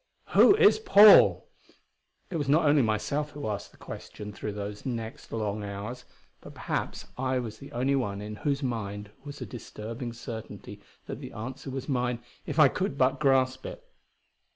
"Who 0.29 0.55
is 0.55 0.79
Paul?" 0.79 1.47
It 2.31 2.37
was 2.37 2.49
not 2.49 2.65
only 2.65 2.81
myself 2.81 3.33
who 3.33 3.47
asked 3.47 3.69
the 3.69 3.77
question 3.77 4.33
through 4.33 4.53
those 4.53 4.83
next 4.83 5.31
long 5.31 5.63
hours, 5.63 6.05
but 6.41 6.55
perhaps 6.55 7.05
I 7.19 7.37
was 7.37 7.59
the 7.59 7.71
only 7.71 7.93
one 7.95 8.19
in 8.19 8.37
whose 8.37 8.63
mind 8.63 9.11
was 9.23 9.41
a 9.41 9.45
disturbing 9.45 10.11
certainty 10.13 10.81
that 11.05 11.19
the 11.19 11.33
answer 11.33 11.69
was 11.69 11.87
mine 11.87 12.17
if 12.47 12.57
I 12.57 12.67
could 12.67 12.97
but 12.97 13.19
grasp 13.19 13.63
it. 13.67 13.83